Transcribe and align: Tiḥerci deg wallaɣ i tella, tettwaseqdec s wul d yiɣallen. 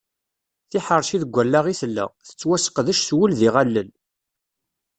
Tiḥerci 0.69 1.17
deg 1.21 1.33
wallaɣ 1.35 1.65
i 1.73 1.75
tella, 1.79 2.05
tettwaseqdec 2.27 2.99
s 3.01 3.09
wul 3.17 3.31
d 3.39 3.39
yiɣallen. 3.43 3.89